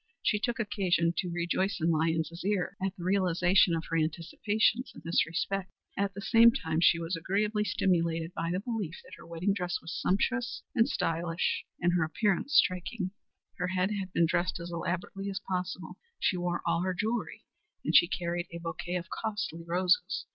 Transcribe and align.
She 0.23 0.39
took 0.39 0.59
occasion 0.59 1.13
to 1.17 1.29
rejoice 1.31 1.79
in 1.79 1.91
Lyons's 1.91 2.43
ear 2.43 2.75
at 2.83 2.95
the 2.97 3.03
realization 3.03 3.75
of 3.75 3.83
her 3.87 3.95
anticipations 3.97 4.91
in 4.95 5.03
this 5.05 5.27
respect. 5.27 5.69
At 5.95 6.15
the 6.15 6.21
same 6.21 6.51
time 6.51 6.81
she 6.81 6.97
was 6.97 7.15
agreeably 7.15 7.63
stimulated 7.63 8.33
by 8.33 8.49
the 8.51 8.59
belief 8.61 8.95
that 9.03 9.13
her 9.17 9.27
wedding 9.27 9.53
dress 9.53 9.77
was 9.79 9.93
sumptuous 9.93 10.63
and 10.73 10.89
stylish, 10.89 11.65
and 11.79 11.93
her 11.93 12.03
appearance 12.03 12.55
striking. 12.55 13.11
Her 13.59 13.67
hair 13.67 13.89
had 13.99 14.11
been 14.11 14.25
dressed 14.25 14.59
as 14.59 14.71
elaborately 14.71 15.29
as 15.29 15.39
possible; 15.47 15.99
she 16.19 16.35
wore 16.35 16.63
all 16.65 16.81
her 16.81 16.95
jewelry; 16.95 17.43
and 17.85 17.95
she 17.95 18.07
carried 18.07 18.47
a 18.51 18.57
bouquet 18.57 18.95
of 18.95 19.07
costly 19.11 19.61
roses. 19.67 20.25